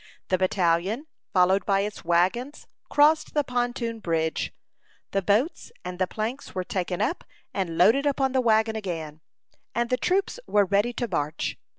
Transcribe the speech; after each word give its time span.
The 0.29 0.37
battalion, 0.39 1.05
followed 1.31 1.63
by 1.63 1.81
its 1.81 2.03
wagons, 2.03 2.65
crossed 2.89 3.35
the 3.35 3.43
pontoon 3.43 3.99
bridge, 3.99 4.51
the 5.11 5.21
boats 5.21 5.71
and 5.85 5.99
the 5.99 6.07
planks 6.07 6.55
were 6.55 6.63
taken 6.63 7.03
up 7.03 7.23
and 7.53 7.77
loaded 7.77 8.07
upon 8.07 8.31
the 8.31 8.41
wagon 8.41 8.75
again, 8.75 9.21
and 9.75 9.91
the 9.91 9.97
troops 9.97 10.39
were 10.47 10.65
ready 10.65 10.91
to 10.93 11.07
march. 11.07 11.55